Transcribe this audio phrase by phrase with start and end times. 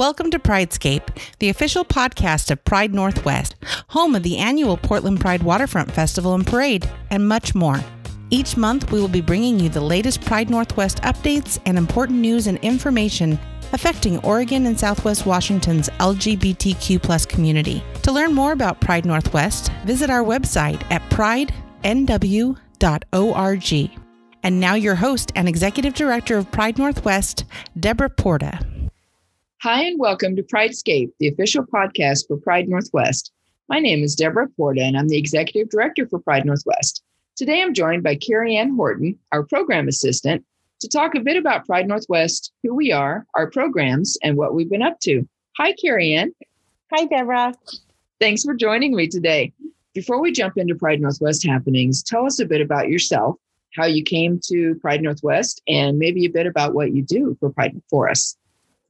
[0.00, 3.54] Welcome to Pridescape, the official podcast of Pride Northwest,
[3.88, 7.78] home of the annual Portland Pride Waterfront Festival and Parade, and much more.
[8.30, 12.46] Each month, we will be bringing you the latest Pride Northwest updates and important news
[12.46, 13.38] and information
[13.74, 17.84] affecting Oregon and Southwest Washington's LGBTQ community.
[18.02, 21.50] To learn more about Pride Northwest, visit our website at pridenw.org.
[24.42, 27.44] And now, your host and executive director of Pride Northwest,
[27.78, 28.79] Deborah Porta.
[29.62, 33.30] Hi, and welcome to Pridescape, the official podcast for Pride Northwest.
[33.68, 37.02] My name is Deborah Porta, and I'm the executive director for Pride Northwest.
[37.36, 40.46] Today, I'm joined by Carrie Ann Horton, our program assistant,
[40.80, 44.70] to talk a bit about Pride Northwest, who we are, our programs, and what we've
[44.70, 45.28] been up to.
[45.58, 46.32] Hi, Carrie Ann.
[46.94, 47.52] Hi, Deborah.
[48.18, 49.52] Thanks for joining me today.
[49.92, 53.36] Before we jump into Pride Northwest happenings, tell us a bit about yourself,
[53.76, 57.50] how you came to Pride Northwest, and maybe a bit about what you do for
[57.50, 58.38] Pride for us.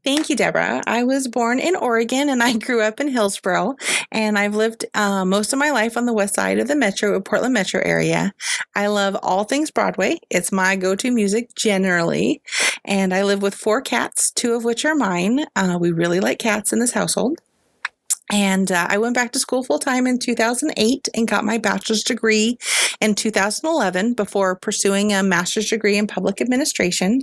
[0.02, 0.82] Thank you, Deborah.
[0.86, 3.76] I was born in Oregon and I grew up in Hillsboro,
[4.10, 7.20] and I've lived uh, most of my life on the west side of the metro,
[7.20, 8.32] Portland metro area.
[8.74, 10.18] I love all things Broadway.
[10.30, 12.40] It's my go to music generally.
[12.82, 15.44] And I live with four cats, two of which are mine.
[15.54, 17.38] Uh, we really like cats in this household.
[18.32, 22.04] And uh, I went back to school full time in 2008 and got my bachelor's
[22.04, 22.58] degree
[23.00, 27.22] in 2011 before pursuing a master's degree in public administration.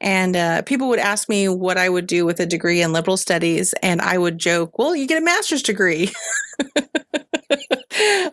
[0.00, 3.16] And uh, people would ask me what I would do with a degree in liberal
[3.16, 6.12] studies, and I would joke, well, you get a master's degree.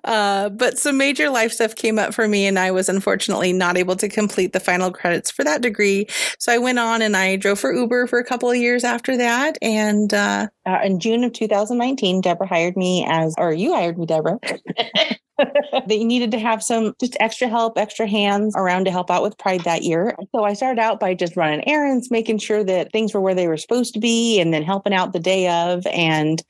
[0.04, 3.78] uh, but some major life stuff came up for me, and I was unfortunately not
[3.78, 6.08] able to complete the final credits for that degree.
[6.40, 9.18] So I went on and I drove for Uber for a couple of years after
[9.18, 9.58] that.
[9.62, 14.06] And uh, uh, in June of 2019, Deborah hired me as, or you hired me,
[14.06, 14.40] Deborah.
[15.88, 19.38] they needed to have some just extra help, extra hands around to help out with
[19.38, 20.16] Pride that year.
[20.34, 23.48] So I started out by just running errands, making sure that things were where they
[23.48, 25.86] were supposed to be, and then helping out the day of.
[25.88, 26.42] And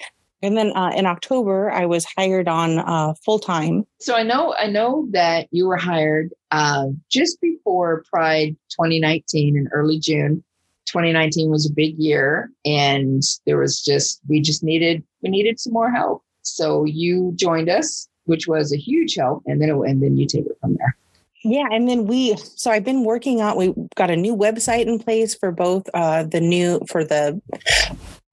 [0.43, 3.87] and then uh, in October, I was hired on uh, full time.
[3.99, 9.67] So I know I know that you were hired uh, just before Pride 2019 in
[9.69, 10.43] early June.
[10.87, 15.73] 2019 was a big year, and there was just we just needed we needed some
[15.73, 16.23] more help.
[16.41, 20.27] So you joined us, which was a huge help, and then it, and then you
[20.27, 20.97] take it from there.
[21.45, 24.99] Yeah, and then we so I've been working on we got a new website in
[24.99, 27.41] place for both uh the new for the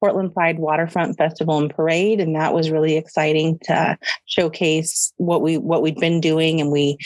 [0.00, 5.59] Portland Pride Waterfront Festival and Parade, and that was really exciting to showcase what we
[5.59, 6.99] what we'd been doing, and we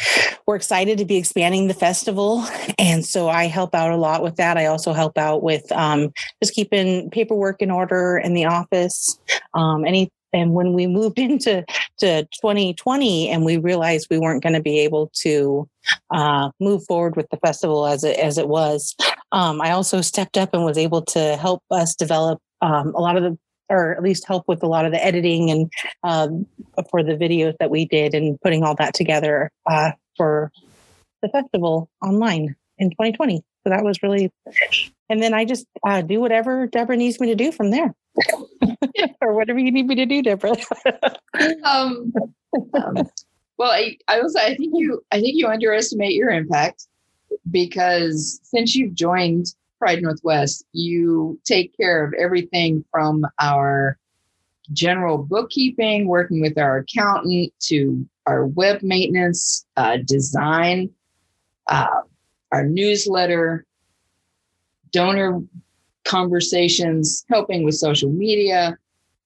[0.47, 2.47] were excited to be expanding the festival.
[2.79, 4.57] And so I help out a lot with that.
[4.57, 6.13] I also help out with um,
[6.43, 9.19] just keeping paperwork in order in the office.
[9.55, 11.65] Um, any and when we moved into
[11.99, 15.69] to 2020 and we realized we weren't going to be able to
[16.11, 18.95] uh, move forward with the festival as it as it was,
[19.33, 23.17] um, I also stepped up and was able to help us develop um, a lot
[23.17, 23.39] of the
[23.71, 25.73] or at least help with a lot of the editing and
[26.03, 26.47] um,
[26.91, 30.53] for the videos that we did and putting all that together uh, for
[31.23, 33.43] the festival online in 2020.
[33.65, 34.31] So that was really,
[35.09, 37.95] and then I just uh, do whatever Deborah needs me to do from there,
[39.23, 40.57] or whatever you need me to do, Deborah.
[41.65, 42.13] um,
[42.75, 43.09] um,
[43.57, 46.87] well, I, I was, I think you, I think you underestimate your impact
[47.51, 49.47] because since you've joined
[49.79, 53.99] Pride Northwest, you take care of everything from our
[54.73, 60.91] general bookkeeping, working with our accountant, to our web maintenance, uh, design,
[61.67, 62.01] uh,
[62.53, 63.67] our newsletter,
[64.91, 65.43] donor
[66.05, 68.79] conversations, helping with social media,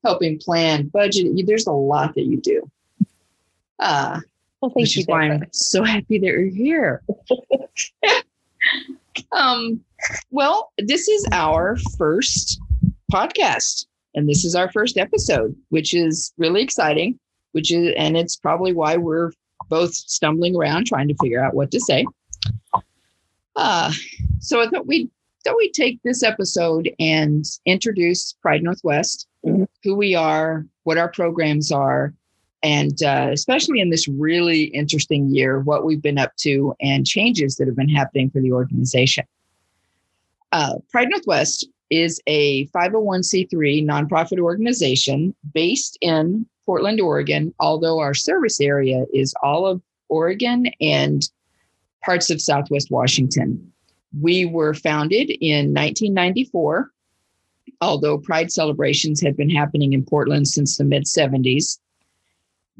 [0.04, 1.26] helping plan budget.
[1.46, 2.70] There's a lot that you do.
[3.78, 4.20] Uh,
[4.60, 5.00] well, thank which you.
[5.02, 7.02] Is why I'm so happy that you're here.
[9.32, 9.80] um,
[10.30, 12.60] well, this is our first
[13.12, 17.18] podcast, and this is our first episode, which is really exciting.
[17.52, 19.32] Which is, and it's probably why we're
[19.68, 22.06] both stumbling around trying to figure out what to say.
[23.56, 23.92] Uh,
[24.38, 25.10] so I thought we'd
[25.44, 29.64] thought we'd take this episode and introduce Pride Northwest, mm-hmm.
[29.82, 32.12] who we are, what our programs are,
[32.62, 37.56] and uh, especially in this really interesting year, what we've been up to and changes
[37.56, 39.24] that have been happening for the organization.
[40.50, 48.60] Uh, Pride Northwest is a 501c3 nonprofit organization based in Portland, Oregon, although our service
[48.60, 51.22] area is all of Oregon and
[52.04, 53.72] parts of Southwest Washington.
[54.20, 56.90] We were founded in 1994,
[57.80, 61.78] although Pride celebrations had been happening in Portland since the mid 70s.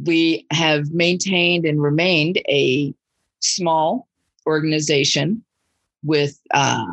[0.05, 2.95] We have maintained and remained a
[3.41, 4.09] small
[4.47, 5.45] organization
[6.05, 6.85] with uh,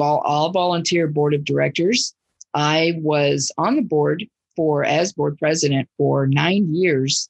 [0.00, 2.14] all volunteer board of directors
[2.54, 4.26] I was on the board
[4.56, 7.28] for as board president for nine years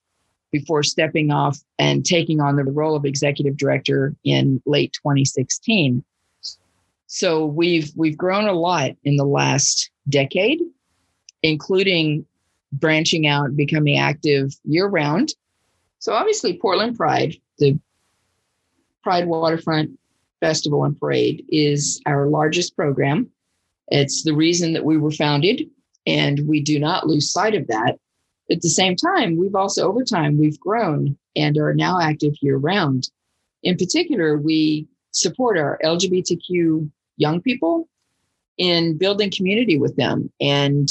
[0.51, 6.03] before stepping off and taking on the role of executive director in late 2016.
[7.07, 10.61] So we've we've grown a lot in the last decade,
[11.43, 12.25] including
[12.73, 15.35] branching out, becoming active year round.
[15.99, 17.79] So obviously Portland Pride, the
[19.03, 19.99] Pride Waterfront
[20.41, 23.29] Festival and Parade is our largest program.
[23.89, 25.69] It's the reason that we were founded,
[26.07, 27.99] and we do not lose sight of that.
[28.51, 32.57] At the same time, we've also, over time, we've grown and are now active year
[32.57, 33.11] round.
[33.63, 37.89] In particular, we support our LGBTQ young people
[38.57, 40.89] in building community with them and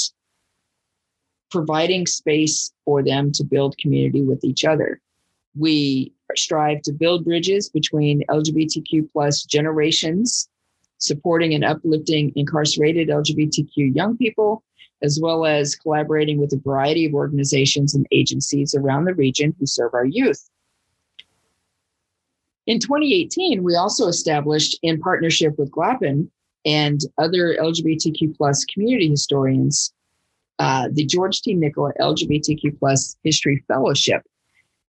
[1.50, 5.02] providing space for them to build community with each other.
[5.58, 10.50] We strive to build bridges between LGBTQ plus generations,
[10.98, 14.64] supporting and uplifting incarcerated LGBTQ young people,
[15.02, 19.66] as well as collaborating with a variety of organizations and agencies around the region who
[19.66, 20.50] serve our youth.
[22.66, 26.30] In 2018, we also established, in partnership with GLAPN
[26.66, 29.94] and other LGBTQ plus community historians,
[30.59, 31.54] uh, the George T.
[31.54, 34.24] Nicola LGBTQ plus History Fellowship,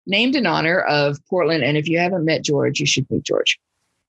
[0.06, 1.62] named in honor of Portland.
[1.62, 3.58] And if you haven't met George, you should meet George.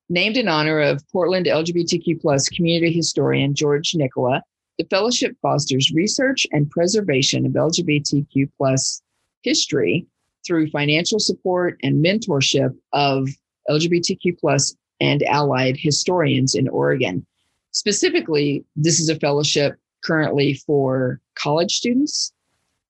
[0.09, 4.43] Named in honor of Portland LGBTQ plus community historian George Nicola,
[4.77, 9.01] the fellowship fosters research and preservation of LGBTQ plus
[9.41, 10.07] history
[10.47, 13.27] through financial support and mentorship of
[13.69, 17.25] LGBTQ plus and allied historians in Oregon.
[17.71, 22.33] Specifically, this is a fellowship currently for college students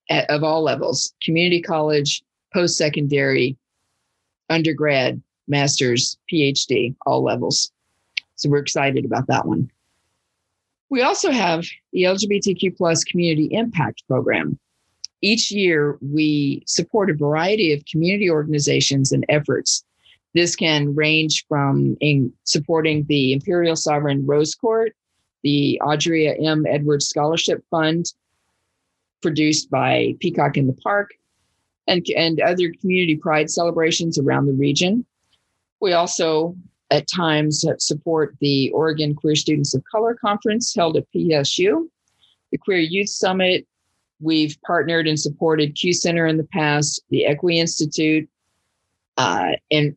[0.09, 2.23] at, of all levels community college,
[2.53, 3.57] post secondary,
[4.49, 7.71] undergrad, master's, PhD, all levels.
[8.35, 9.69] So we're excited about that one.
[10.89, 14.57] We also have the LGBTQ plus community impact program.
[15.21, 19.83] Each year, we support a variety of community organizations and efforts.
[20.33, 24.95] This can range from in supporting the Imperial Sovereign Rose Court,
[25.43, 26.65] the Audria M.
[26.67, 28.13] Edwards Scholarship Fund,
[29.21, 31.11] produced by Peacock in the Park,
[31.87, 35.05] and, and other community pride celebrations around the region.
[35.81, 36.55] We also,
[36.91, 41.87] at times, support the Oregon Queer Students of Color Conference held at PSU,
[42.51, 43.65] the Queer Youth Summit.
[44.21, 48.29] We've partnered and supported Q Center in the past, the Equi Institute,
[49.17, 49.95] uh, and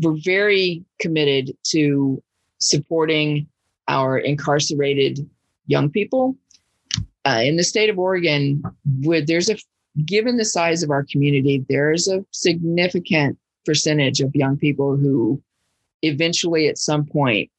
[0.00, 2.22] we're very committed to
[2.58, 3.46] supporting
[3.90, 5.28] our incarcerated
[5.66, 6.36] young people.
[7.26, 9.56] Uh, in the state of Oregon, there's a
[10.06, 15.42] given the size of our community, there's a significant percentage of young people who
[16.02, 17.50] eventually at some point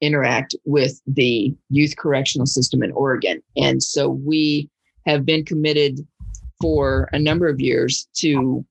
[0.00, 3.42] interact with the youth correctional system in Oregon.
[3.56, 4.68] And so we
[5.06, 6.06] have been committed
[6.60, 8.64] for a number of years to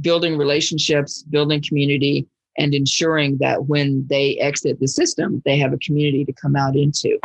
[0.00, 2.26] building relationships, building community,
[2.58, 6.76] and ensuring that when they exit the system, they have a community to come out
[6.76, 7.18] into.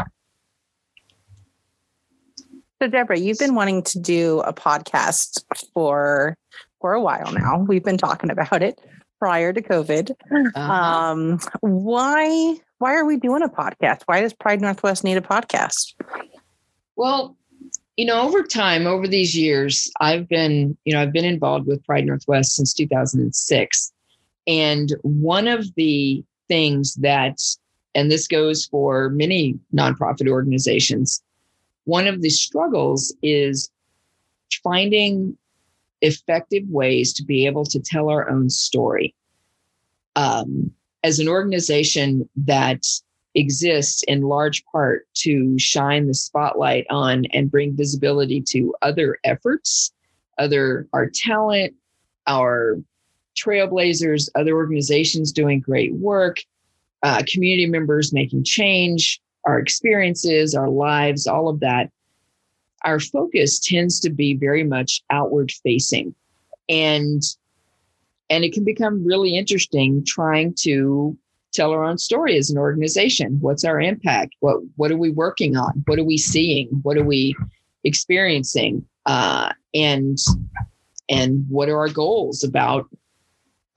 [2.81, 5.43] So Deborah, you've been wanting to do a podcast
[5.73, 6.35] for
[6.79, 7.59] for a while now.
[7.59, 8.79] We've been talking about it
[9.19, 10.11] prior to COVID.
[10.11, 10.59] Uh-huh.
[10.59, 14.03] Um, why why are we doing a podcast?
[14.05, 15.95] Why does Pride Northwest need a podcast?
[16.95, 17.35] Well,
[17.95, 21.83] you know, over time, over these years, I've been, you know, I've been involved with
[21.83, 23.91] Pride Northwest since 2006.
[24.47, 27.39] And one of the things that,
[27.93, 31.21] and this goes for many nonprofit organizations,
[31.83, 33.69] one of the struggles is
[34.63, 35.37] finding
[36.01, 39.13] effective ways to be able to tell our own story.
[40.15, 40.71] Um,
[41.03, 42.83] as an organization that
[43.35, 49.93] exists in large part to shine the spotlight on and bring visibility to other efforts,
[50.37, 51.75] other our talent,
[52.25, 52.77] our
[53.37, 56.39] trailblazers, other organizations doing great work,
[57.03, 61.89] uh, community members making change, our experiences, our lives, all of that,
[62.83, 66.13] our focus tends to be very much outward facing.
[66.69, 67.23] And
[68.29, 71.17] and it can become really interesting trying to
[71.53, 73.37] tell our own story as an organization.
[73.39, 74.35] What's our impact?
[74.41, 75.83] What what are we working on?
[75.85, 76.67] What are we seeing?
[76.83, 77.35] What are we
[77.83, 78.85] experiencing?
[79.05, 80.17] Uh, and
[81.09, 82.87] and what are our goals about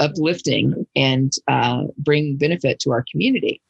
[0.00, 3.60] uplifting and uh, bringing benefit to our community?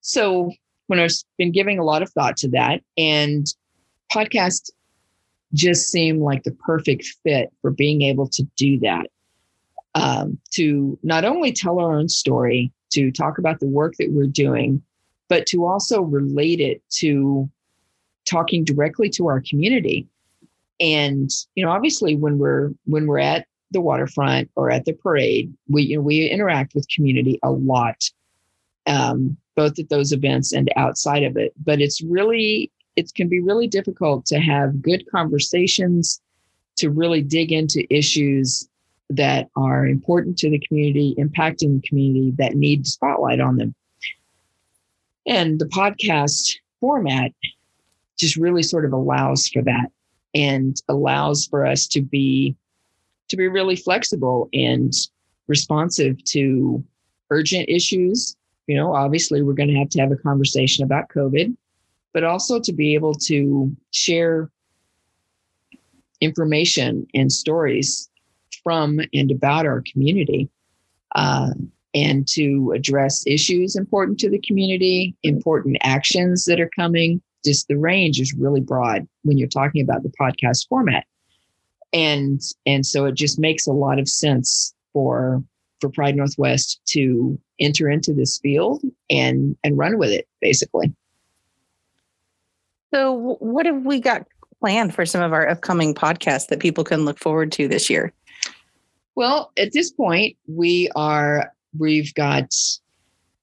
[0.00, 0.50] So
[0.88, 3.46] when I've been giving a lot of thought to that, and
[4.12, 4.70] podcast
[5.54, 9.06] just seemed like the perfect fit for being able to do that.
[9.94, 14.26] Um, to not only tell our own story, to talk about the work that we're
[14.26, 14.82] doing,
[15.28, 17.50] but to also relate it to
[18.24, 20.06] talking directly to our community.
[20.80, 25.52] And you know, obviously, when we're when we're at the waterfront or at the parade,
[25.68, 28.02] we you know, we interact with community a lot,
[28.86, 31.52] um, both at those events and outside of it.
[31.64, 36.20] But it's really it can be really difficult to have good conversations,
[36.76, 38.68] to really dig into issues
[39.10, 43.74] that are important to the community, impacting the community that need spotlight on them.
[45.26, 47.32] And the podcast format
[48.18, 49.90] just really sort of allows for that
[50.34, 52.56] and allows for us to be
[53.32, 54.92] to be really flexible and
[55.48, 56.84] responsive to
[57.30, 58.36] urgent issues.
[58.66, 61.56] You know, obviously we're going to have to have a conversation about COVID,
[62.12, 64.50] but also to be able to share
[66.20, 68.10] information and stories
[68.62, 70.50] from and about our community
[71.14, 71.52] uh,
[71.94, 77.22] and to address issues important to the community, important actions that are coming.
[77.46, 81.06] Just the range is really broad when you're talking about the podcast format.
[81.92, 85.42] And and so it just makes a lot of sense for
[85.80, 90.92] for Pride Northwest to enter into this field and and run with it basically.
[92.92, 94.26] So what have we got
[94.60, 98.12] planned for some of our upcoming podcasts that people can look forward to this year?
[99.14, 102.54] Well, at this point, we are we've got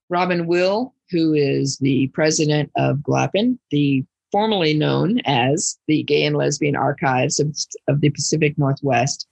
[0.08, 6.36] Robin Will, who is the president of GLAPN, the formerly known as the Gay and
[6.36, 7.56] Lesbian Archives of,
[7.88, 9.26] of the Pacific Northwest,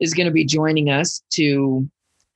[0.00, 1.88] is going to be joining us to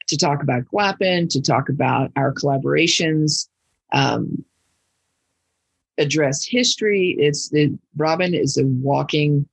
[0.07, 3.47] to talk about GLAPN, to talk about our collaborations,
[3.93, 4.43] um,
[5.99, 7.15] address history.
[7.19, 9.47] It's the Robin is a walking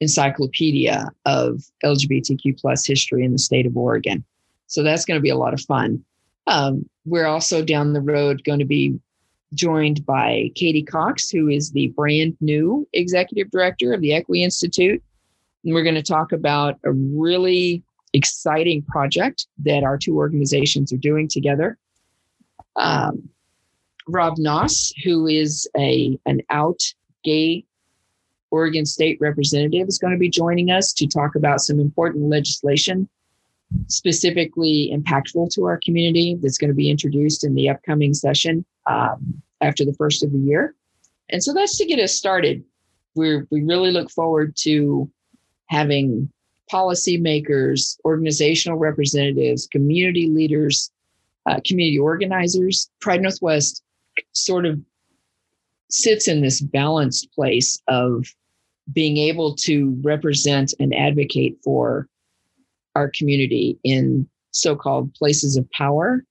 [0.00, 4.24] encyclopedia of LGBTQ plus history in the state of Oregon.
[4.66, 6.04] So that's going to be a lot of fun.
[6.48, 8.98] Um, we're also down the road going to be
[9.54, 15.02] joined by Katie Cox, who is the brand new executive director of the Equi Institute.
[15.64, 17.82] And we're going to talk about a really
[18.12, 21.78] exciting project that our two organizations are doing together.
[22.76, 23.28] Um,
[24.08, 26.82] Rob Nosse, who is a an out
[27.22, 27.64] gay
[28.50, 33.08] Oregon State representative is going to be joining us to talk about some important legislation
[33.88, 39.42] specifically impactful to our community that's going to be introduced in the upcoming session um,
[39.60, 40.74] after the first of the year.
[41.30, 42.64] And so that's to get us started.
[43.14, 45.10] we we really look forward to
[45.66, 46.30] having
[46.70, 50.90] policymakers, organizational representatives, community leaders,
[51.46, 52.90] uh, community organizers.
[53.00, 53.82] Pride Northwest
[54.32, 54.80] sort of
[55.90, 58.26] sits in this balanced place of
[58.92, 62.08] being able to represent and advocate for
[62.94, 66.24] our community in so called places of power,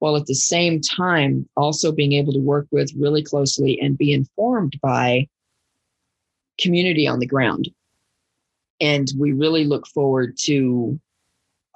[0.00, 4.12] while at the same time also being able to work with really closely and be
[4.12, 5.26] informed by
[6.60, 7.68] community on the ground.
[8.80, 10.98] And we really look forward to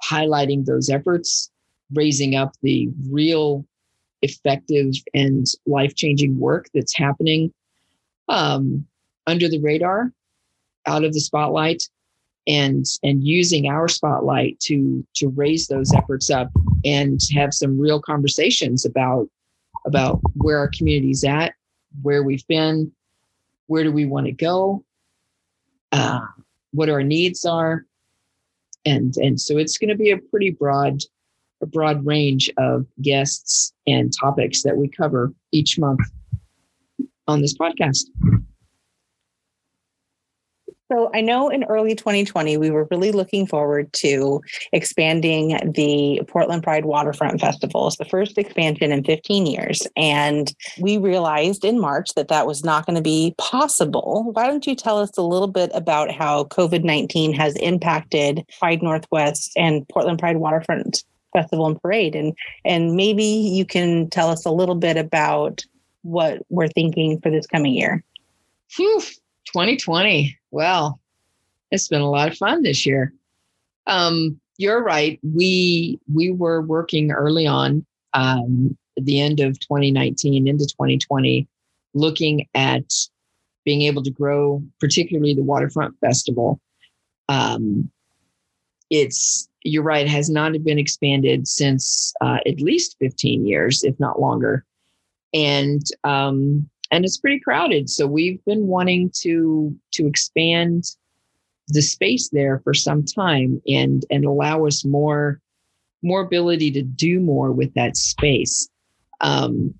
[0.03, 1.51] highlighting those efforts,
[1.93, 3.65] raising up the real
[4.21, 7.53] effective and life changing work that's happening
[8.29, 8.85] um,
[9.27, 10.11] under the radar
[10.85, 11.83] out of the spotlight
[12.47, 16.49] and and using our spotlight to to raise those efforts up
[16.83, 19.27] and have some real conversations about
[19.85, 21.53] about where our community's at
[22.01, 22.91] where we've been
[23.67, 24.83] where do we want to go
[25.93, 26.19] uh,
[26.71, 27.85] what our needs are.
[28.85, 30.99] And and so it's going to be a pretty broad
[31.61, 36.01] a broad range of guests and topics that we cover each month
[37.25, 38.03] on this podcast
[40.93, 46.61] so I know in early 2020, we were really looking forward to expanding the Portland
[46.61, 47.87] Pride Waterfront Festival.
[47.87, 49.87] It's the first expansion in 15 years.
[49.95, 54.29] And we realized in March that that was not going to be possible.
[54.33, 58.83] Why don't you tell us a little bit about how COVID 19 has impacted Pride
[58.83, 62.15] Northwest and Portland Pride Waterfront Festival and Parade?
[62.15, 62.33] And,
[62.65, 65.65] and maybe you can tell us a little bit about
[66.03, 68.03] what we're thinking for this coming year.
[68.69, 69.01] Phew
[69.45, 70.37] 2020.
[70.53, 70.99] Well,
[71.71, 73.11] it's been a lot of fun this year.
[73.87, 75.19] Um, you're right.
[75.23, 77.83] We we were working early on
[78.13, 81.47] um, at the end of 2019 into 2020,
[81.95, 82.85] looking at
[83.65, 86.61] being able to grow, particularly the waterfront festival.
[87.29, 87.89] Um,
[88.91, 94.21] it's you're right has not been expanded since uh, at least 15 years, if not
[94.21, 94.63] longer,
[95.33, 97.89] and um, and it's pretty crowded.
[97.89, 100.83] So we've been wanting to to expand
[101.69, 105.41] the space there for some time and and allow us more
[106.03, 108.69] more ability to do more with that space.
[109.21, 109.73] Um,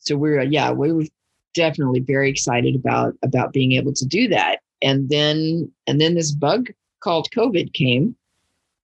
[0.00, 1.04] so we're yeah we were
[1.52, 4.60] definitely very excited about about being able to do that.
[4.80, 8.16] And then and then this bug called COVID came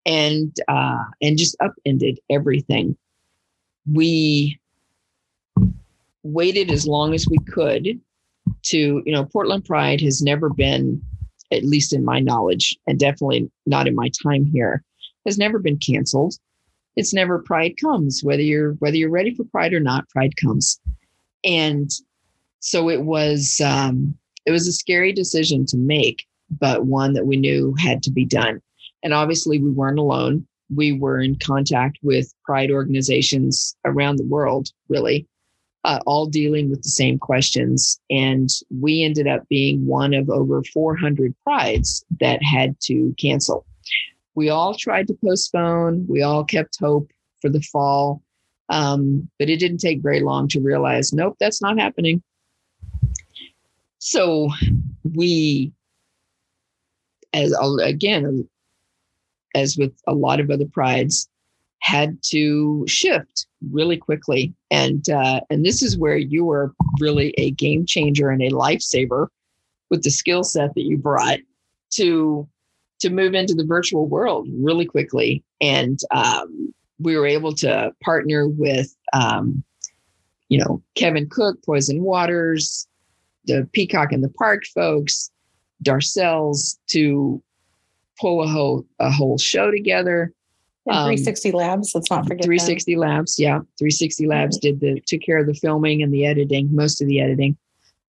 [0.05, 2.95] and uh, and just upended everything.
[3.91, 4.59] We
[6.25, 8.01] waited as long as we could
[8.63, 11.01] to, you know, Portland Pride has never been,
[11.51, 14.83] at least in my knowledge, and definitely not in my time here,
[15.25, 16.35] has never been canceled.
[16.95, 20.79] It's never Pride comes, whether you're whether you're ready for Pride or not, Pride comes.
[21.43, 21.91] And
[22.59, 27.37] so it was um, it was a scary decision to make, but one that we
[27.37, 28.61] knew had to be done.
[29.03, 30.47] And obviously, we weren't alone.
[30.73, 35.27] We were in contact with pride organizations around the world, really,
[35.85, 37.99] uh, all dealing with the same questions.
[38.09, 38.49] And
[38.81, 43.65] we ended up being one of over 400 prides that had to cancel.
[44.33, 48.21] We all tried to postpone, we all kept hope for the fall.
[48.69, 52.23] Um, but it didn't take very long to realize nope, that's not happening.
[53.99, 54.49] So
[55.03, 55.71] we,
[57.31, 58.49] as again,
[59.53, 61.29] as with a lot of other prides,
[61.79, 64.53] had to shift really quickly.
[64.71, 69.27] And uh, and this is where you were really a game changer and a lifesaver
[69.89, 71.39] with the skill set that you brought
[71.91, 72.47] to
[72.99, 75.43] to move into the virtual world really quickly.
[75.61, 79.63] And um, we were able to partner with um,
[80.49, 82.87] you know Kevin Cook, Poison Waters,
[83.45, 85.29] the Peacock in the Park folks,
[85.83, 87.41] Darcelle's to
[88.19, 90.33] pull a whole a whole show together.
[90.87, 92.99] And 360 um, Labs, let's not forget 360 that.
[93.01, 93.57] Labs, yeah.
[93.79, 97.19] 360 Labs did the took care of the filming and the editing, most of the
[97.19, 97.57] editing.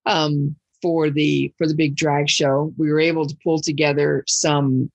[0.05, 4.91] Um, for the for the big drag show, we were able to pull together some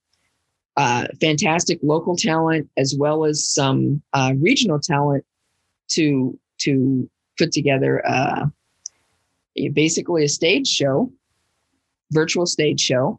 [0.76, 5.24] uh, fantastic local talent as well as some uh, regional talent
[5.88, 8.46] to to put together uh,
[9.72, 11.12] basically a stage show,
[12.12, 13.18] virtual stage show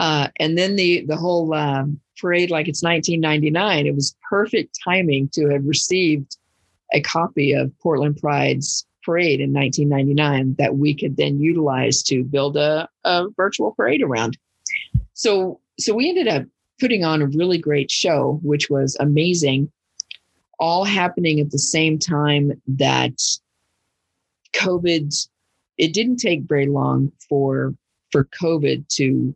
[0.00, 5.28] uh, and then the the whole um, parade, like it's 1999, it was perfect timing
[5.30, 6.36] to have received
[6.92, 12.56] a copy of Portland Pride's parade in 1999 that we could then utilize to build
[12.56, 14.36] a, a virtual parade around.
[15.14, 16.44] So so we ended up
[16.78, 19.70] putting on a really great show, which was amazing,
[20.58, 23.18] all happening at the same time that
[24.52, 25.26] COVID.
[25.78, 27.74] It didn't take very long for
[28.12, 29.34] for COVID to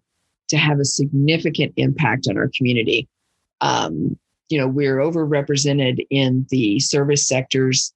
[0.49, 3.09] to have a significant impact on our community.
[3.61, 7.93] Um, you know, we're overrepresented in the service sectors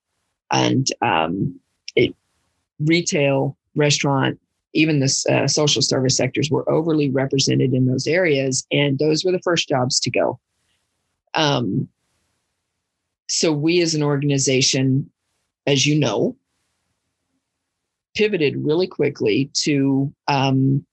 [0.50, 1.58] and um,
[1.94, 2.14] it,
[2.80, 4.40] retail, restaurant,
[4.74, 8.66] even the uh, social service sectors were overly represented in those areas.
[8.70, 10.38] And those were the first jobs to go.
[11.34, 11.88] Um,
[13.28, 15.10] so we as an organization,
[15.66, 16.36] as you know,
[18.14, 20.84] pivoted really quickly to um,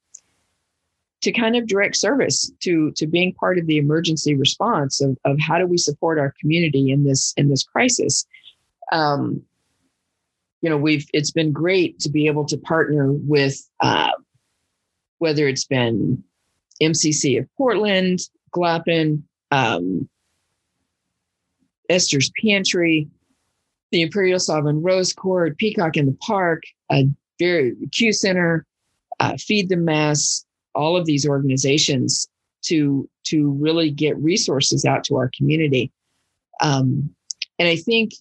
[1.21, 5.39] to kind of direct service to to being part of the emergency response of, of
[5.39, 8.25] how do we support our community in this in this crisis.
[8.91, 9.43] Um,
[10.65, 14.09] you know we've it's been great to be able to partner with uh,
[15.19, 16.23] whether it's been
[16.81, 18.19] mcc of portland
[18.51, 20.09] GLAPN um,
[21.87, 23.07] esther's pantry
[23.91, 28.65] the imperial sovereign rose court peacock in the park a very q center
[29.19, 32.27] uh, feed the mess all of these organizations
[32.63, 35.91] to to really get resources out to our community.
[36.61, 37.13] Um,
[37.59, 38.13] and I think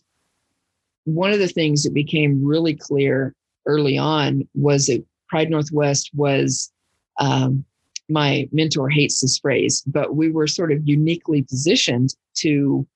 [1.05, 3.35] one of the things that became really clear
[3.67, 6.73] early on was that Pride Northwest was
[7.21, 7.65] um,
[8.09, 12.87] my mentor hates this phrase, but we were sort of uniquely positioned to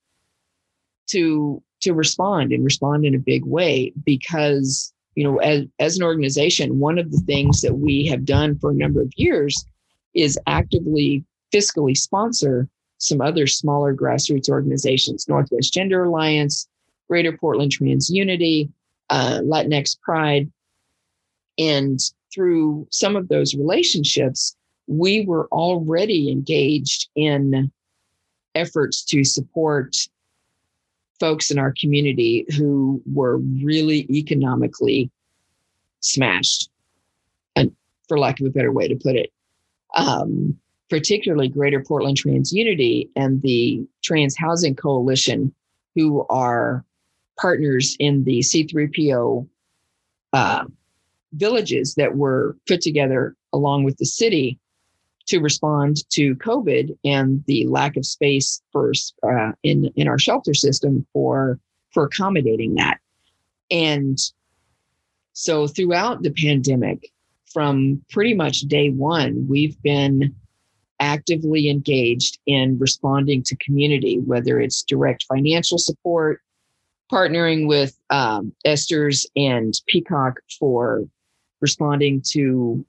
[1.09, 6.05] to to respond and respond in a big way because you know, as, as an
[6.05, 9.67] organization, one of the things that we have done for a number of years
[10.15, 16.69] is actively fiscally sponsor some other smaller grassroots organizations, Northwest Gender Alliance,
[17.09, 18.71] Greater Portland Trans Unity,
[19.11, 20.53] uh, Latinx Pride.
[21.59, 21.99] And
[22.33, 24.55] through some of those relationships,
[24.87, 27.73] we were already engaged in
[28.55, 29.97] efforts to support
[31.21, 35.11] folks in our community who were really economically
[36.01, 36.71] smashed,
[37.57, 37.75] and
[38.09, 39.33] for lack of a better way to put it.
[39.95, 40.59] Um,
[40.91, 45.53] particularly Greater Portland Trans Unity and the Trans Housing Coalition,
[45.95, 46.85] who are
[47.39, 49.47] partners in the C3PO
[50.33, 50.65] uh,
[51.33, 54.59] villages that were put together along with the city
[55.29, 60.55] to respond to COVID and the lack of space for uh, in in our shelter
[60.55, 61.59] system for
[61.93, 62.99] for accommodating that.
[63.71, 64.19] And
[65.39, 67.13] So throughout the pandemic,
[67.53, 70.35] from pretty much day one, we've been
[70.99, 76.43] actively engaged in responding to community, whether it's direct financial support,
[77.13, 81.05] partnering with um, Esther's and Peacock for
[81.61, 82.85] responding to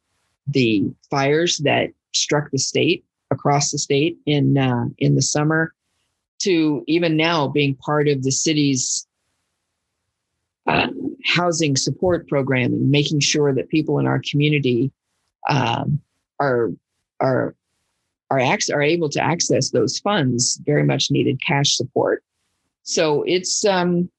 [0.48, 5.74] the fires that struck the state across the state in uh, in the summer,
[6.40, 9.08] to even now being part of the city's
[10.68, 10.88] uh,
[11.26, 14.92] housing support program and making sure that people in our community
[15.50, 16.00] um,
[16.40, 16.72] are
[17.20, 17.56] are
[18.32, 22.24] are, ac- are able to access those funds, very much needed cash support.
[22.84, 24.10] So it's um,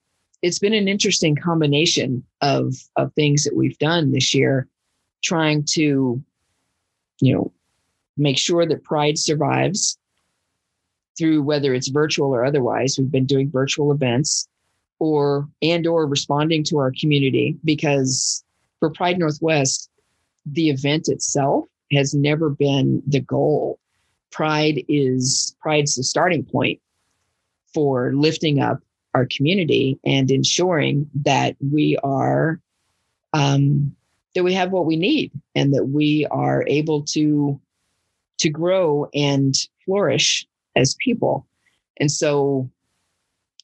[0.42, 4.68] it's been an interesting combination of of things that we've done this year,
[5.22, 6.22] trying to,
[7.20, 7.53] you know,
[8.20, 9.98] make sure that Pride survives
[11.18, 12.96] through whether it's virtual or otherwise.
[12.96, 14.48] We've been doing virtual events,
[15.00, 18.44] or and or responding to our community because
[18.78, 19.90] for Pride Northwest,
[20.46, 23.78] the event itself has never been the goal.
[24.30, 26.80] Pride is Pride's the starting point
[27.74, 28.80] for lifting up
[29.14, 32.61] our community and ensuring that we are
[33.33, 33.94] um,
[34.35, 37.61] that we have what we need and that we are able to
[38.40, 41.46] to grow and flourish as people
[41.98, 42.70] and so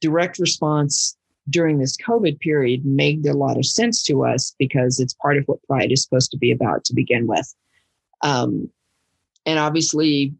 [0.00, 1.16] direct response
[1.48, 5.44] during this covid period made a lot of sense to us because it's part of
[5.46, 7.54] what pride is supposed to be about to begin with
[8.22, 8.68] um,
[9.44, 10.32] and obviously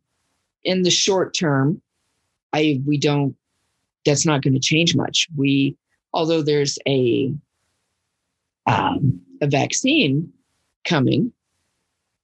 [0.65, 1.81] in the short term
[2.53, 3.37] i we don't
[4.07, 5.29] that's not going to change much.
[5.37, 5.77] We,
[6.15, 7.35] although there's a
[8.67, 10.33] um, a vaccine
[10.85, 11.33] coming,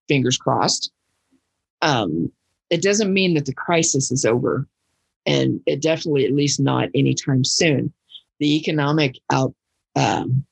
[0.09, 0.91] fingers crossed,
[1.83, 2.33] um,
[2.71, 4.67] it doesn't mean that the crisis is over,
[5.27, 7.93] and it definitely, at least not anytime soon.
[8.39, 9.55] The economic out
[9.95, 10.45] um,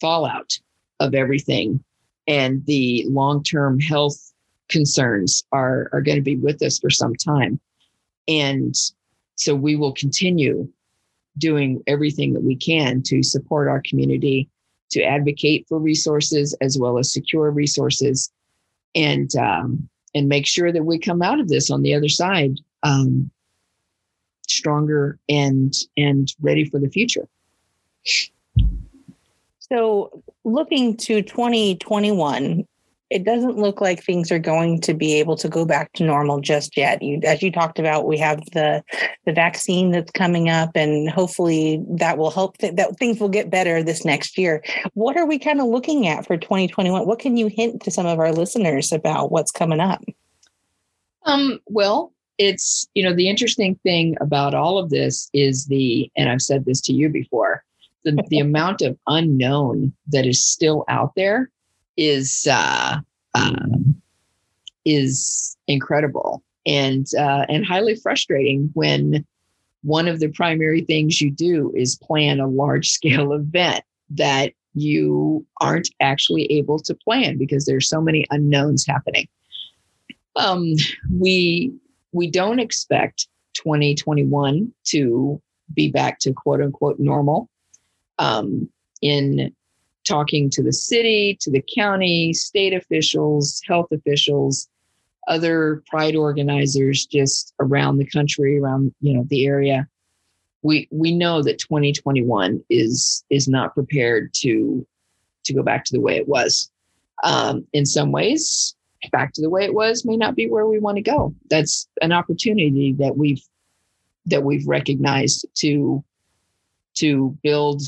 [0.00, 0.58] fallout
[1.00, 1.84] of everything
[2.26, 4.32] and the long term health
[4.68, 7.60] concerns are are going to be with us for some time,
[8.26, 8.74] and
[9.34, 10.68] so we will continue
[11.38, 14.48] doing everything that we can to support our community,
[14.90, 18.32] to advocate for resources as well as secure resources,
[18.94, 22.58] and um, and make sure that we come out of this on the other side
[22.82, 23.30] um,
[24.48, 27.28] stronger and and ready for the future.
[29.58, 32.66] So, looking to 2021,
[33.08, 36.40] it doesn't look like things are going to be able to go back to normal
[36.40, 37.00] just yet.
[37.02, 38.82] You, as you talked about, we have the
[39.24, 43.50] the vaccine that's coming up, and hopefully that will help th- that things will get
[43.50, 44.62] better this next year.
[44.94, 47.06] What are we kind of looking at for 2021?
[47.06, 50.02] What can you hint to some of our listeners about what's coming up?
[51.24, 56.28] Um, well, it's you know the interesting thing about all of this is the, and
[56.28, 57.62] I've said this to you before,
[58.02, 61.50] the the amount of unknown that is still out there
[61.96, 62.98] is uh,
[63.34, 64.00] um,
[64.84, 69.24] is incredible and uh, and highly frustrating when
[69.82, 75.46] one of the primary things you do is plan a large scale event that you
[75.60, 79.26] aren't actually able to plan because there's so many unknowns happening.
[80.36, 80.74] Um,
[81.10, 81.72] we
[82.12, 85.40] we don't expect 2021 to
[85.72, 87.48] be back to quote unquote normal.
[88.18, 88.68] Um,
[89.02, 89.54] in
[90.06, 94.68] talking to the city, to the county, state officials, health officials,
[95.28, 99.88] other pride organizers just around the country, around you know the area.
[100.62, 104.86] We we know that 2021 is is not prepared to
[105.44, 106.70] to go back to the way it was.
[107.24, 108.76] Um, in some ways,
[109.10, 111.34] back to the way it was may not be where we want to go.
[111.50, 113.42] That's an opportunity that we've
[114.26, 116.04] that we've recognized to
[116.94, 117.82] to build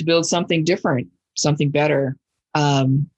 [0.00, 2.16] to build something different, something better,
[2.54, 3.08] um,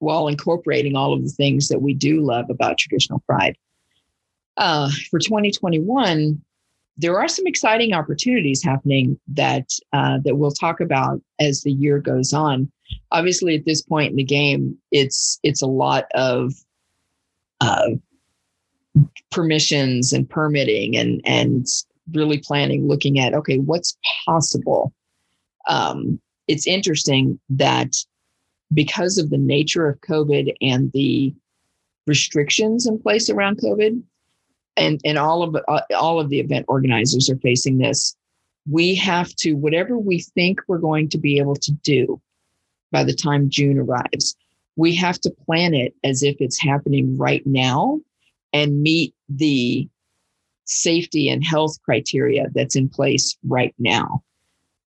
[0.00, 3.56] while incorporating all of the things that we do love about traditional pride.
[4.56, 6.42] Uh, for 2021,
[6.96, 12.00] there are some exciting opportunities happening that uh, that we'll talk about as the year
[12.00, 12.70] goes on.
[13.12, 16.52] Obviously, at this point in the game, it's it's a lot of
[17.60, 17.90] uh,
[19.30, 21.66] permissions and permitting and and
[22.12, 24.92] really planning, looking at okay, what's possible
[25.68, 27.94] um, it's interesting that
[28.72, 31.34] because of the nature of COVID and the
[32.06, 34.02] restrictions in place around COVID,
[34.76, 38.16] and and all of uh, all of the event organizers are facing this.
[38.70, 42.20] We have to whatever we think we're going to be able to do
[42.90, 44.36] by the time June arrives,
[44.76, 48.00] we have to plan it as if it's happening right now
[48.52, 49.88] and meet the
[50.64, 54.22] safety and health criteria that's in place right now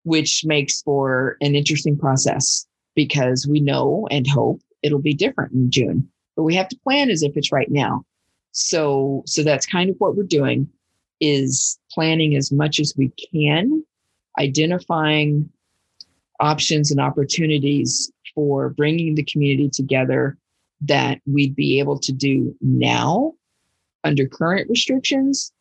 [0.06, 2.64] which makes for an interesting process
[2.94, 6.08] because we know and hope it'll be different in June.
[6.36, 8.04] But we have to plan as if it's right now.
[8.52, 10.68] So so that's kind of what we're doing
[11.20, 13.84] is planning as much as we can,
[14.38, 15.50] identifying
[16.38, 20.38] options and opportunities for bringing the community together
[20.82, 23.32] that we'd be able to do now
[24.04, 25.52] under current restrictions.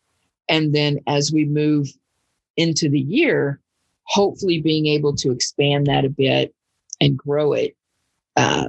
[0.48, 1.88] And then as we move
[2.56, 3.60] into the year,
[4.06, 6.54] hopefully being able to expand that a bit
[7.00, 7.76] and grow it
[8.36, 8.68] uh,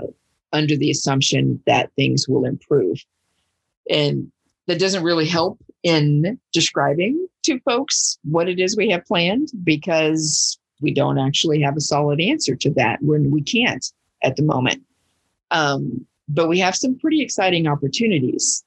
[0.54, 3.04] under the assumption that things will improve.
[3.90, 4.32] And
[4.68, 10.60] that doesn't really help in describing to folks what it is we have planned because
[10.82, 13.86] we don't actually have a solid answer to that when we can't
[14.24, 14.84] at the moment.
[15.52, 18.64] Um, but we have some pretty exciting opportunities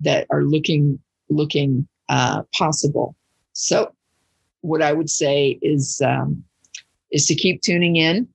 [0.00, 0.98] that are looking
[1.30, 3.16] looking uh, possible.
[3.54, 3.94] So,
[4.62, 6.42] what I would say is um,
[7.10, 8.26] is to keep tuning in,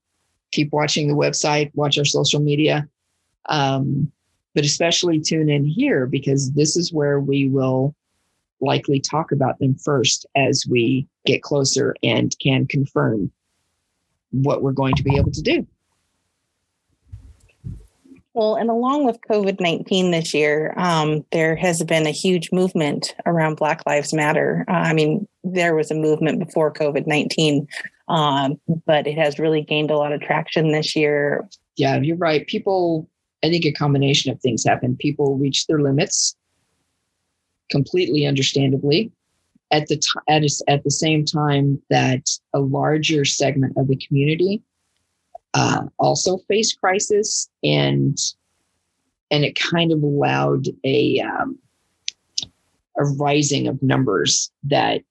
[0.51, 2.87] keep watching the website, watch our social media,
[3.49, 4.11] um,
[4.53, 7.95] but especially tune in here because this is where we will
[8.59, 13.31] likely talk about them first as we get closer and can confirm
[14.31, 15.65] what we're going to be able to do.
[18.37, 23.15] Well, and along with COVID 19 this year, um, there has been a huge movement
[23.25, 24.63] around Black Lives Matter.
[24.67, 27.67] Uh, I mean, there was a movement before COVID 19,
[28.09, 31.49] um, but it has really gained a lot of traction this year.
[31.77, 32.45] Yeah, you're right.
[32.45, 33.09] People,
[33.43, 34.99] I think a combination of things happened.
[34.99, 36.35] People reached their limits
[37.71, 39.11] completely understandably.
[39.71, 43.97] At the, t- at, a, at the same time that a larger segment of the
[43.97, 44.61] community
[45.53, 48.17] uh, also faced crisis and
[49.29, 51.57] and it kind of allowed a um,
[52.97, 55.01] a rising of numbers that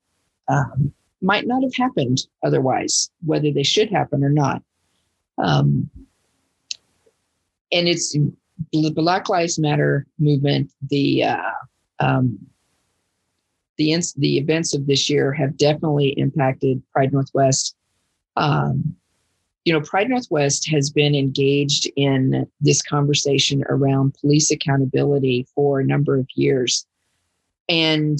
[0.49, 4.63] um, might not have happened otherwise, whether they should happen or not.
[5.39, 5.91] Um,
[7.73, 8.13] and it's
[8.73, 10.73] the Black Lives Matter movement.
[10.89, 11.53] The uh,
[12.01, 12.39] um,
[13.77, 17.77] the the events of this year have definitely impacted Pride Northwest.
[18.37, 18.97] Um,
[19.67, 25.85] you know, Pride Northwest has been engaged in this conversation around police accountability for a
[25.85, 26.87] number of years.
[27.69, 28.17] And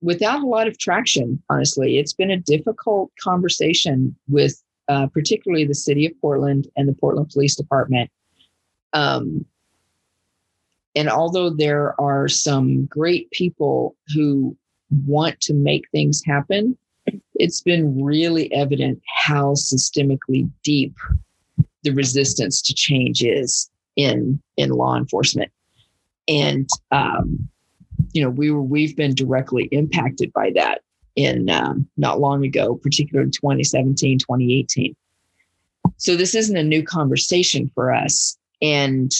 [0.00, 5.74] without a lot of traction, honestly, it's been a difficult conversation with uh, particularly the
[5.74, 8.08] city of Portland and the Portland Police Department.
[8.92, 9.44] Um,
[10.94, 14.56] and although there are some great people who
[15.06, 16.78] want to make things happen,
[17.34, 20.94] it's been really evident how systemically deep
[21.82, 25.50] the resistance to change is in in law enforcement.
[26.28, 27.48] And um,
[28.12, 30.82] you know we were we've been directly impacted by that
[31.16, 34.94] in um, not long ago particularly 2017 2018
[35.96, 39.12] so this isn't a new conversation for us and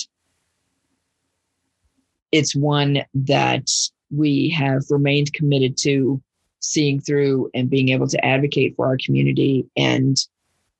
[2.31, 3.69] it's one that
[4.11, 6.21] we have remained committed to
[6.61, 10.17] seeing through and being able to advocate for our community and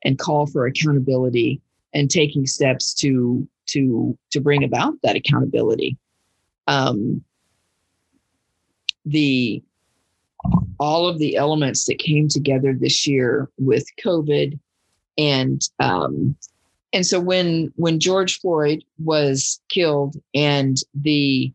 [0.05, 1.61] and call for accountability
[1.93, 5.97] and taking steps to to to bring about that accountability.
[6.67, 7.25] Um,
[9.05, 9.63] the
[10.79, 14.59] all of the elements that came together this year with covid
[15.17, 16.37] and um,
[16.93, 21.53] and so when when george floyd was killed and the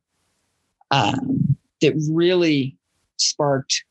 [0.92, 2.76] um, that really
[3.18, 3.84] sparked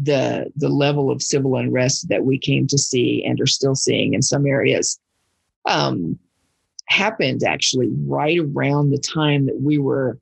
[0.00, 4.14] the the level of civil unrest that we came to see and are still seeing
[4.14, 4.98] in some areas
[5.66, 6.18] um,
[6.86, 10.18] happened actually right around the time that we were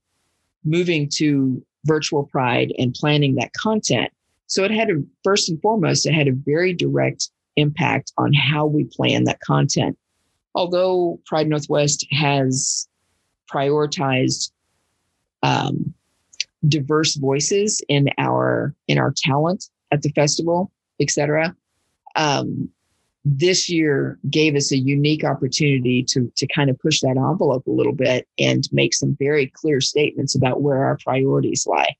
[0.65, 4.11] moving to virtual pride and planning that content.
[4.49, 8.67] So it had a first and foremost it had a very direct impact on how
[8.67, 9.97] we plan that content.
[10.55, 12.89] Although pride northwest has
[13.53, 14.51] prioritized
[15.43, 15.86] um,
[16.69, 21.55] diverse voices in our in our talent at the festival, etc.
[22.17, 22.71] Um,
[23.25, 27.71] this year gave us a unique opportunity to to kind of push that envelope a
[27.71, 31.95] little bit and make some very clear statements about where our priorities lie.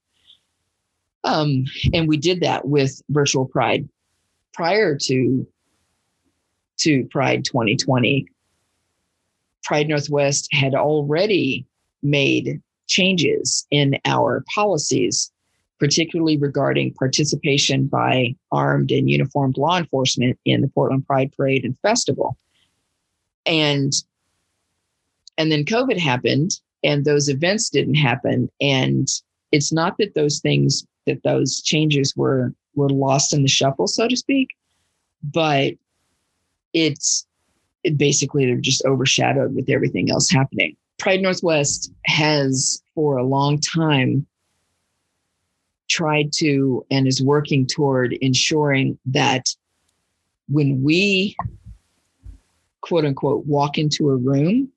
[1.25, 3.89] Um, and we did that with virtual Pride.
[4.55, 5.47] Prior to
[6.79, 8.27] to Pride 2020,
[9.65, 11.67] Pride Northwest had already
[12.03, 15.31] made changes in our policies,
[15.79, 21.79] particularly regarding participation by armed and uniformed law enforcement in the Portland Pride Parade and
[21.81, 22.37] Festival.
[23.45, 23.93] And
[25.39, 28.51] and then COVID happened and those events didn't happen.
[28.61, 29.09] And
[29.53, 34.07] it's not that those things that those changes were were lost in the shuffle, so
[34.07, 34.51] to speak,
[35.23, 35.75] but
[36.73, 37.27] it's
[37.85, 40.77] it basically they're just overshadowed with everything else happening.
[40.99, 44.27] Pride Northwest has for a long time
[45.89, 49.47] tried to and is working toward ensuring that
[50.49, 51.37] when we
[52.81, 54.71] quote unquote walk into a room,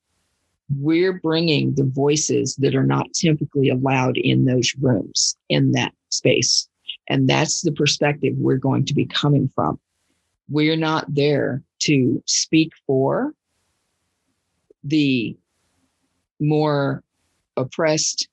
[0.77, 6.67] we're bringing the voices that are not typically allowed in those rooms in that space.
[7.07, 9.79] And that's the perspective we're going to be coming from.
[10.47, 13.33] We're not there to speak for
[14.83, 15.35] the
[16.39, 17.03] more
[17.57, 18.27] oppressed,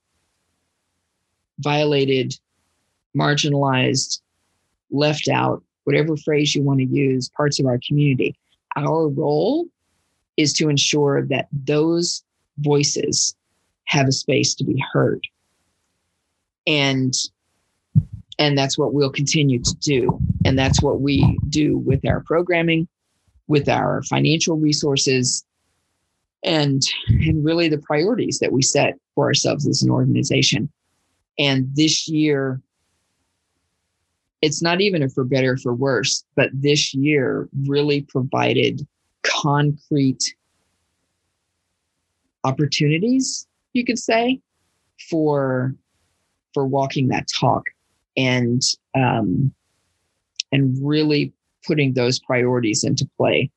[1.58, 2.38] violated,
[3.16, 4.20] marginalized,
[4.90, 8.36] left out, whatever phrase you want to use, parts of our community.
[8.76, 9.66] Our role
[10.36, 12.22] is to ensure that those
[12.58, 13.34] voices
[13.86, 15.26] have a space to be heard.
[16.66, 17.14] And
[18.38, 20.18] and that's what we'll continue to do.
[20.44, 22.86] And that's what we do with our programming,
[23.46, 25.42] with our financial resources,
[26.44, 30.70] and, and really the priorities that we set for ourselves as an organization.
[31.38, 32.60] And this year,
[34.42, 38.86] it's not even a for better or for worse, but this year really provided
[39.22, 40.22] concrete
[42.44, 44.40] opportunities, you could say,
[45.10, 45.74] for
[46.54, 47.64] for walking that talk
[48.16, 48.62] and
[48.94, 49.52] um,
[50.52, 51.32] and really
[51.66, 53.50] putting those priorities into play,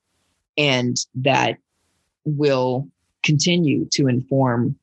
[0.56, 1.56] and that
[2.24, 2.88] will
[3.22, 4.76] continue to inform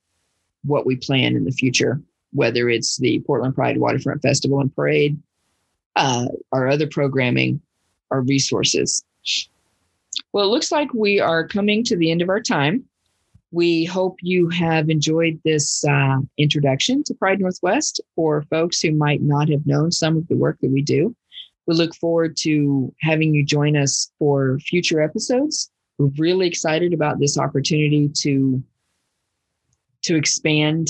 [0.64, 2.02] what we plan in the future,
[2.34, 5.18] whether it's the Portland Pride Waterfront Festival and Parade,
[5.96, 7.62] uh, our other programming,
[8.12, 9.04] our resources.
[10.34, 12.84] Well, it looks like we are coming to the end of our time.
[13.52, 19.22] We hope you have enjoyed this uh, introduction to Pride Northwest for folks who might
[19.22, 21.16] not have known some of the work that we do.
[21.66, 25.72] We look forward to having you join us for future episodes.
[26.00, 28.64] Really excited about this opportunity to,
[30.04, 30.90] to expand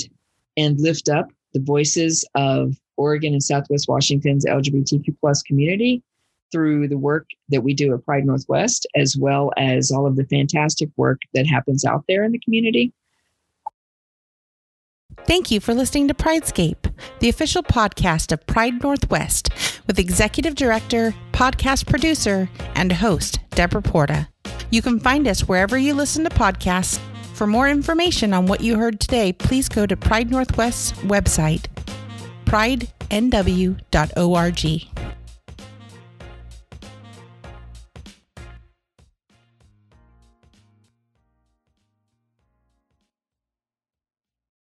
[0.56, 6.02] and lift up the voices of Oregon and Southwest Washington's LGBTQ plus community
[6.50, 10.24] through the work that we do at Pride Northwest, as well as all of the
[10.24, 12.92] fantastic work that happens out there in the community.
[15.26, 19.50] Thank you for listening to Pridescape, the official podcast of Pride Northwest,
[19.86, 24.28] with executive director, podcast producer, and host Debra Porta.
[24.70, 27.00] You can find us wherever you listen to podcasts.
[27.34, 31.66] For more information on what you heard today, please go to Pride Northwest's website,
[32.44, 33.78] pridenw.org.